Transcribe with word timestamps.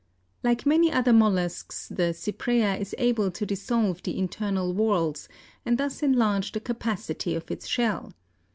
Like 0.41 0.65
many 0.65 0.91
other 0.91 1.13
mollusks 1.13 1.87
the 1.87 2.11
Cypraea 2.11 2.75
is 2.79 2.95
able 2.97 3.29
to 3.29 3.45
dissolve 3.45 4.01
the 4.01 4.17
internal 4.17 4.73
whorls 4.73 5.27
and 5.63 5.77
thus 5.77 6.01
enlarge 6.01 6.53
the 6.53 6.59
capacity 6.59 7.35
of 7.35 7.51
its 7.51 7.67
shell. 7.67 8.11